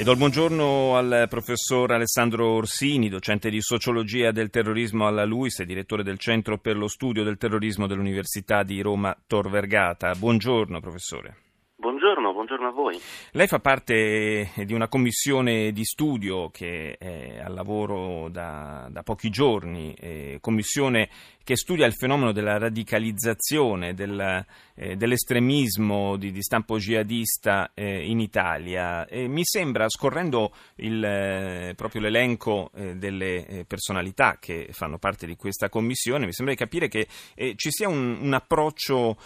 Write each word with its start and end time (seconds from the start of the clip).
E 0.00 0.02
do 0.02 0.12
il 0.12 0.16
buongiorno 0.16 0.96
al 0.96 1.26
professor 1.28 1.92
Alessandro 1.92 2.52
Orsini, 2.52 3.10
docente 3.10 3.50
di 3.50 3.60
sociologia 3.60 4.30
del 4.30 4.48
terrorismo 4.48 5.06
alla 5.06 5.26
LUIS 5.26 5.60
e 5.60 5.66
direttore 5.66 6.02
del 6.02 6.16
Centro 6.16 6.56
per 6.56 6.74
lo 6.74 6.88
studio 6.88 7.22
del 7.22 7.36
terrorismo 7.36 7.86
dell'Università 7.86 8.62
di 8.62 8.80
Roma 8.80 9.14
Tor 9.26 9.50
Vergata. 9.50 10.14
Buongiorno 10.14 10.80
professore. 10.80 11.36
Buongiorno, 11.76 12.32
buongiorno, 12.32 12.68
a 12.68 12.72
voi. 12.72 12.98
Lei 13.32 13.46
fa 13.46 13.58
parte 13.58 14.50
di 14.54 14.72
una 14.72 14.88
commissione 14.88 15.70
di 15.70 15.84
studio 15.84 16.48
che 16.48 16.96
è 16.98 17.38
al 17.42 17.52
lavoro 17.52 18.28
da, 18.30 18.88
da 18.90 19.02
pochi 19.02 19.28
giorni, 19.28 19.94
eh, 19.98 20.38
commissione 20.40 21.10
che 21.42 21.56
studia 21.56 21.86
il 21.86 21.94
fenomeno 21.94 22.32
della 22.32 22.58
radicalizzazione, 22.58 23.94
del, 23.94 24.44
eh, 24.74 24.96
dell'estremismo 24.96 26.16
di, 26.16 26.32
di, 26.32 26.42
stampo 26.42 26.78
jihadista 26.78 27.72
eh, 27.74 28.06
in 28.08 28.20
Italia. 28.20 29.06
E 29.06 29.26
mi 29.26 29.42
sembra, 29.44 29.88
scorrendo 29.88 30.52
il, 30.76 31.02
eh, 31.02 31.72
proprio 31.76 32.02
l'elenco 32.02 32.70
eh, 32.74 32.96
delle 32.96 33.46
eh, 33.46 33.64
personalità 33.64 34.36
che 34.38 34.68
fanno 34.72 34.98
parte 34.98 35.26
di 35.26 35.36
questa 35.36 35.68
commissione, 35.68 36.26
mi 36.26 36.32
sembra 36.32 36.54
di 36.54 36.60
capire 36.60 36.88
che 36.88 37.06
eh, 37.34 37.54
ci 37.56 37.70
sia 37.70 37.88
un, 37.88 38.18
un 38.20 38.34
approccio 38.34 39.16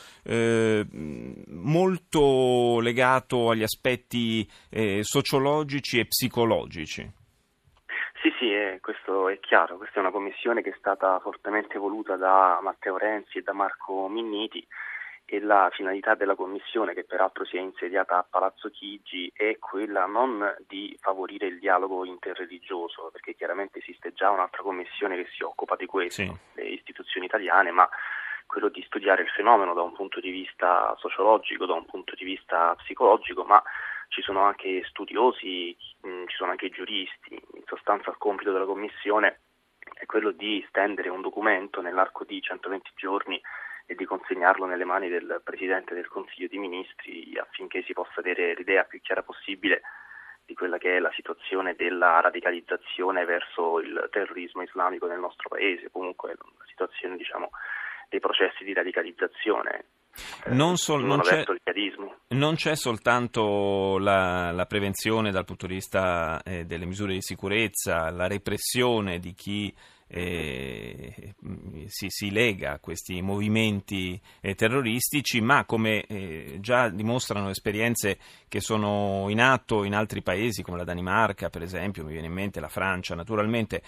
molto 1.46 2.80
legato 2.80 3.50
agli 3.50 3.62
aspetti 3.62 4.48
sociologici 5.02 5.98
e 5.98 6.06
psicologici. 6.06 7.23
Sì, 8.24 8.32
sì, 8.38 8.54
eh, 8.54 8.78
questo 8.80 9.28
è 9.28 9.38
chiaro, 9.38 9.76
questa 9.76 9.96
è 9.96 9.98
una 9.98 10.10
commissione 10.10 10.62
che 10.62 10.70
è 10.70 10.76
stata 10.78 11.20
fortemente 11.20 11.76
voluta 11.76 12.16
da 12.16 12.58
Matteo 12.62 12.96
Renzi 12.96 13.36
e 13.36 13.42
da 13.42 13.52
Marco 13.52 14.08
Minniti 14.08 14.66
e 15.26 15.40
la 15.40 15.68
finalità 15.70 16.14
della 16.14 16.34
commissione, 16.34 16.94
che 16.94 17.04
peraltro 17.04 17.44
si 17.44 17.58
è 17.58 17.60
insediata 17.60 18.16
a 18.16 18.26
Palazzo 18.26 18.70
Chigi, 18.70 19.30
è 19.34 19.58
quella 19.58 20.06
non 20.06 20.56
di 20.66 20.96
favorire 20.98 21.48
il 21.48 21.58
dialogo 21.58 22.06
interreligioso, 22.06 23.10
perché 23.12 23.34
chiaramente 23.34 23.80
esiste 23.80 24.14
già 24.14 24.30
un'altra 24.30 24.62
commissione 24.62 25.16
che 25.16 25.28
si 25.30 25.42
occupa 25.42 25.76
di 25.76 25.84
questo, 25.84 26.22
sì. 26.22 26.32
le 26.54 26.64
istituzioni 26.64 27.26
italiane, 27.26 27.72
ma 27.72 27.86
quello 28.46 28.70
di 28.70 28.82
studiare 28.86 29.20
il 29.20 29.28
fenomeno 29.28 29.74
da 29.74 29.82
un 29.82 29.92
punto 29.92 30.20
di 30.20 30.30
vista 30.30 30.94
sociologico, 30.96 31.66
da 31.66 31.74
un 31.74 31.84
punto 31.84 32.14
di 32.14 32.24
vista 32.24 32.74
psicologico, 32.76 33.44
ma 33.44 33.62
ci 34.08 34.22
sono 34.22 34.44
anche 34.44 34.82
studiosi, 34.88 35.76
mh, 36.02 36.26
ci 36.26 36.36
sono 36.36 36.50
anche 36.50 36.70
giuristi, 36.70 37.34
in 37.34 37.62
sostanza 37.66 38.10
il 38.10 38.18
compito 38.18 38.52
della 38.52 38.64
Commissione 38.64 39.40
è 39.92 40.06
quello 40.06 40.30
di 40.30 40.64
stendere 40.68 41.08
un 41.08 41.20
documento 41.20 41.80
nell'arco 41.80 42.24
di 42.24 42.40
120 42.40 42.90
giorni 42.96 43.40
e 43.86 43.94
di 43.94 44.04
consegnarlo 44.04 44.64
nelle 44.64 44.84
mani 44.84 45.08
del 45.08 45.42
Presidente 45.44 45.94
del 45.94 46.08
Consiglio 46.08 46.48
dei 46.48 46.58
Ministri 46.58 47.36
affinché 47.38 47.82
si 47.82 47.92
possa 47.92 48.20
avere 48.20 48.54
l'idea 48.54 48.84
più 48.84 49.00
chiara 49.00 49.22
possibile 49.22 49.82
di 50.46 50.54
quella 50.54 50.78
che 50.78 50.96
è 50.96 50.98
la 50.98 51.12
situazione 51.14 51.74
della 51.74 52.20
radicalizzazione 52.20 53.24
verso 53.24 53.80
il 53.80 54.08
terrorismo 54.10 54.62
islamico 54.62 55.06
nel 55.06 55.18
nostro 55.18 55.48
Paese, 55.48 55.90
comunque 55.90 56.34
la 56.34 56.64
situazione 56.66 57.16
diciamo, 57.16 57.50
dei 58.08 58.20
processi 58.20 58.64
di 58.64 58.72
radicalizzazione 58.72 59.86
non, 60.46 60.76
sol- 60.76 61.02
non, 61.02 61.20
c'è, 61.20 61.44
non, 62.34 62.54
c'è, 62.54 62.76
soltanto 62.76 63.98
la, 63.98 64.50
la, 64.50 64.66
prevenzione 64.66 65.30
dal 65.30 65.44
punto 65.44 65.66
di 65.66 65.74
vista 65.74 66.42
eh, 66.42 66.64
delle 66.64 66.86
misure 66.86 67.14
di 67.14 67.22
sicurezza, 67.22 68.10
la 68.10 68.26
repressione 68.26 69.18
di 69.18 69.34
chi 69.34 69.74
eh, 70.06 71.34
si, 71.86 72.06
si, 72.08 72.30
lega 72.30 72.72
a 72.72 72.78
questi 72.78 73.20
movimenti 73.22 74.20
eh, 74.40 74.54
terroristici, 74.54 75.40
ma 75.40 75.64
come 75.64 76.04
eh, 76.06 76.58
già 76.60 76.88
dimostrano 76.88 77.50
esperienze 77.50 78.18
che 78.48 78.60
sono 78.60 79.26
in 79.28 79.40
atto 79.40 79.84
in 79.84 79.94
altri 79.94 80.22
paesi 80.22 80.62
come 80.62 80.78
la 80.78 80.84
Danimarca, 80.84 81.50
per 81.50 81.62
esempio, 81.62 82.04
mi 82.04 82.12
viene 82.12 82.26
in 82.26 82.32
mente 82.32 82.60
la 82.60 82.68
Francia, 82.68 83.14
naturalmente, 83.14 83.82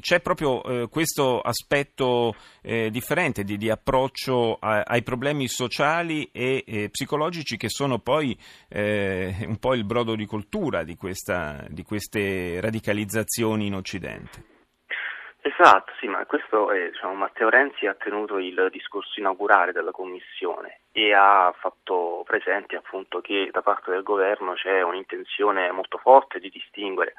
c'è 0.00 0.20
proprio 0.20 0.62
eh, 0.62 0.88
questo 0.88 1.40
aspetto 1.40 2.34
eh, 2.62 2.90
differente 2.90 3.44
di, 3.44 3.56
di 3.56 3.70
approccio 3.70 4.56
a, 4.56 4.82
ai 4.82 5.02
problemi 5.02 5.48
sociali 5.48 6.28
e 6.32 6.64
eh, 6.66 6.88
psicologici 6.90 7.56
che 7.56 7.68
sono 7.68 7.98
poi 7.98 8.36
un 8.72 9.56
po' 9.58 9.74
il 9.74 9.84
brodo 9.84 10.14
di 10.14 10.26
coltura 10.26 10.84
di, 10.84 10.96
questa, 10.96 11.66
di 11.68 11.82
queste 11.82 12.60
radicalizzazioni 12.60 13.66
in 13.66 13.74
Occidente. 13.74 14.49
Esatto, 15.42 15.92
sì, 15.98 16.06
ma 16.06 16.26
questo 16.26 16.70
è, 16.70 16.90
diciamo, 16.90 17.14
Matteo 17.14 17.48
Renzi 17.48 17.86
ha 17.86 17.94
tenuto 17.94 18.38
il 18.38 18.68
discorso 18.70 19.18
inaugurale 19.18 19.72
della 19.72 19.90
Commissione 19.90 20.80
e 20.92 21.14
ha 21.14 21.50
fatto 21.58 22.22
presente 22.26 22.76
appunto 22.76 23.22
che 23.22 23.48
da 23.50 23.62
parte 23.62 23.90
del 23.90 24.02
governo 24.02 24.52
c'è 24.52 24.82
un'intenzione 24.82 25.70
molto 25.72 25.96
forte 25.96 26.40
di 26.40 26.50
distinguere 26.50 27.14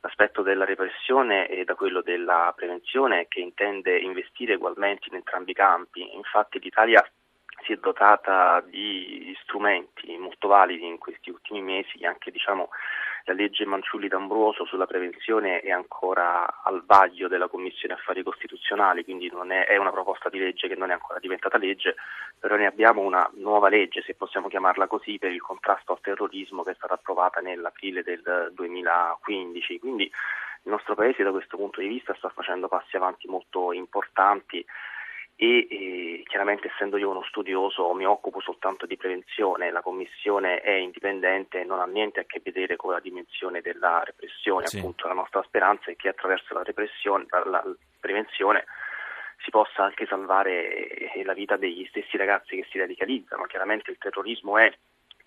l'aspetto 0.00 0.42
della 0.42 0.66
repressione 0.66 1.48
e 1.48 1.64
da 1.64 1.74
quello 1.74 2.02
della 2.02 2.52
prevenzione 2.54 3.28
che 3.28 3.40
intende 3.40 3.98
investire 3.98 4.56
ugualmente 4.56 5.08
in 5.08 5.14
entrambi 5.14 5.52
i 5.52 5.54
campi. 5.54 6.14
Infatti 6.14 6.60
l'Italia 6.60 7.02
si 7.64 7.72
è 7.72 7.76
dotata 7.76 8.62
di 8.66 9.34
strumenti 9.42 10.18
molto 10.18 10.48
validi 10.48 10.84
in 10.84 10.98
questi 10.98 11.30
ultimi 11.30 11.62
mesi, 11.62 12.04
anche 12.04 12.30
diciamo, 12.30 12.68
la 13.24 13.32
legge 13.32 13.64
Manciulli 13.64 14.08
d'Ambroso 14.08 14.66
sulla 14.66 14.86
prevenzione 14.86 15.60
è 15.60 15.70
ancora 15.70 16.62
al 16.62 16.84
vaglio 16.84 17.26
della 17.26 17.48
Commissione 17.48 17.94
Affari 17.94 18.22
Costituzionali, 18.22 19.02
quindi 19.02 19.28
è, 19.28 19.66
è, 19.66 19.76
una 19.76 19.90
proposta 19.90 20.28
di 20.28 20.38
legge 20.38 20.68
che 20.68 20.76
non 20.76 20.90
è 20.90 20.92
ancora 20.92 21.18
diventata 21.18 21.56
legge, 21.56 21.96
però 22.38 22.56
ne 22.56 22.66
abbiamo 22.66 23.00
una 23.00 23.28
nuova 23.36 23.68
legge, 23.68 24.02
se 24.02 24.14
possiamo 24.14 24.48
chiamarla 24.48 24.86
così, 24.86 25.18
per 25.18 25.32
il 25.32 25.40
contrasto 25.40 25.92
al 25.92 26.00
terrorismo 26.00 26.62
che 26.62 26.72
è 26.72 26.74
stata 26.74 26.94
approvata 26.94 27.40
nell'aprile 27.40 28.02
del 28.02 28.52
2015. 28.52 29.78
Quindi 29.78 30.04
il 30.04 30.70
nostro 30.70 30.94
Paese 30.94 31.22
da 31.22 31.30
questo 31.30 31.56
punto 31.56 31.80
di 31.80 31.88
vista 31.88 32.14
sta 32.14 32.28
facendo 32.28 32.68
passi 32.68 32.96
avanti 32.96 33.26
molto 33.26 33.72
importanti 33.72 34.64
e, 35.36 35.66
e, 35.68 36.22
chiaramente 36.26 36.68
essendo 36.68 36.96
io 36.96 37.10
uno 37.10 37.24
studioso 37.24 37.92
mi 37.92 38.06
occupo 38.06 38.40
soltanto 38.40 38.86
di 38.86 38.96
prevenzione, 38.96 39.70
la 39.70 39.82
commissione 39.82 40.60
è 40.60 40.72
indipendente 40.72 41.60
e 41.60 41.64
non 41.64 41.80
ha 41.80 41.86
niente 41.86 42.20
a 42.20 42.24
che 42.24 42.40
vedere 42.42 42.76
con 42.76 42.92
la 42.92 43.00
dimensione 43.00 43.60
della 43.60 44.02
repressione, 44.04 44.66
sì. 44.66 44.78
appunto 44.78 45.08
la 45.08 45.14
nostra 45.14 45.42
speranza 45.42 45.90
è 45.90 45.96
che 45.96 46.08
attraverso 46.08 46.54
la, 46.54 46.62
la, 46.64 47.44
la 47.44 47.64
prevenzione 47.98 48.64
si 49.42 49.50
possa 49.50 49.84
anche 49.84 50.06
salvare 50.06 51.10
la 51.24 51.34
vita 51.34 51.56
degli 51.56 51.84
stessi 51.86 52.16
ragazzi 52.16 52.56
che 52.56 52.66
si 52.70 52.78
radicalizzano, 52.78 53.44
chiaramente 53.44 53.90
il 53.90 53.98
terrorismo 53.98 54.56
è 54.58 54.72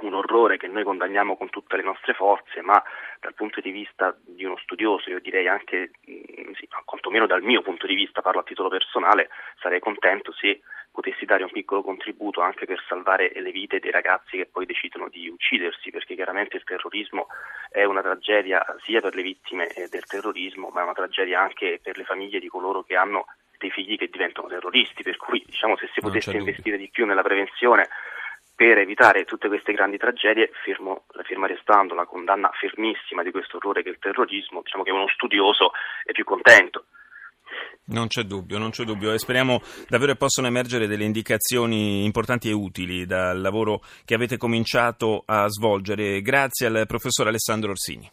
un 0.02 0.13
orrore 0.13 0.58
che 0.58 0.68
noi 0.68 0.84
condanniamo 0.84 1.38
con 1.38 1.50
tutte 1.50 1.75
le 1.75 1.84
nostre 1.84 2.13
forze, 2.13 2.62
ma 2.62 2.81
dal 3.19 3.34
punto 3.34 3.62
di 3.62 3.72
vista 3.72 4.16
di 4.24 4.46
uno 4.46 4.58
studioso, 4.58 5.09
io 5.09 5.19
direi 5.19 5.47
anche, 5.47 5.91
mm, 6.09 6.53
sì, 6.53 6.68
quantomeno 6.85 7.25
dal 7.25 7.41
mio 7.41 7.62
punto 7.62 7.88
di 7.88 7.96
vista, 7.96 8.22
parlo 8.22 8.41
a 8.41 8.44
titolo 8.44 8.69
personale, 8.69 9.30
sarei 9.59 9.80
contento 9.80 10.31
se 10.34 10.62
potessi 10.91 11.25
dare 11.25 11.44
un 11.44 11.52
piccolo 11.52 11.84
contributo 11.84 12.41
anche 12.41 12.66
per 12.66 12.84
salvare 12.88 13.31
le 13.35 13.52
vite 13.52 13.80
dei 13.80 13.91
ragazzi 13.91 14.38
che 14.38 14.47
poi 14.47 14.66
decidono 14.66 15.09
di 15.09 15.28
uccidersi, 15.30 15.91
perché 15.91 16.16
chiaramente 16.16 16.58
il 16.58 16.64
terrorismo 16.64 17.28
è 17.69 17.84
una 17.84 18.02
tragedia 18.02 18.66
sia 18.84 19.02
per 19.02 19.16
le 19.16 19.22
vittime 19.22 19.68
eh, 19.68 19.88
del 19.90 20.06
terrorismo, 20.06 20.69
ma 20.69 20.81
è 20.81 20.84
una 20.84 20.94
tragedia 20.94 21.41
anche 21.41 21.79
per 21.81 21.97
le 21.97 22.03
famiglie 22.03 22.40
di 22.40 22.47
coloro 22.47 22.84
che 22.84 22.96
hanno 22.96 23.25
dei 23.58 23.72
figli 23.72 23.97
che 23.97 24.09
diventano 24.12 24.47
terroristi, 24.47 25.03
per 25.03 25.18
cui 25.18 25.44
diciamo 25.46 25.78
se 25.78 25.90
si 25.94 26.00
potesse 26.00 26.38
investire 26.38 26.78
di 26.78 26.90
più 26.90 27.05
nella 27.05 27.23
prevenzione 27.23 27.88
per 28.57 28.79
evitare 28.79 29.23
tutte 29.23 29.49
queste 29.49 29.71
grandi 29.71 29.97
tragedie, 29.97 30.49
fermo, 30.63 31.03
ferma 31.23 31.45
restando 31.45 31.93
la 31.93 32.07
condanna 32.07 32.49
fermissima 32.59 33.21
di 33.21 33.29
questo 33.29 33.57
orrore 33.57 33.83
che 33.83 33.89
è 33.89 33.91
il 33.91 33.99
terrorismo, 33.99 34.61
diciamo 34.63 34.83
che 34.83 34.89
uno 34.89 35.07
studioso 35.09 35.73
è 36.03 36.11
più 36.11 36.23
contento. 36.23 36.85
Non 37.89 38.07
c'è 38.07 38.23
dubbio, 38.23 38.57
non 38.57 38.71
c'è 38.71 38.83
dubbio 38.83 39.13
e 39.13 39.19
speriamo 39.19 39.61
davvero 39.87 40.13
che 40.13 40.17
possano 40.17 40.47
emergere 40.47 40.87
delle 40.87 41.05
indicazioni 41.05 42.03
importanti 42.03 42.49
e 42.49 42.53
utili 42.53 43.05
dal 43.05 43.39
lavoro 43.39 43.81
che 44.03 44.15
avete 44.15 44.37
cominciato 44.37 45.21
a 45.27 45.47
svolgere. 45.47 46.21
Grazie 46.21 46.65
al 46.65 46.85
professor 46.87 47.27
Alessandro 47.27 47.69
Orsini. 47.69 48.09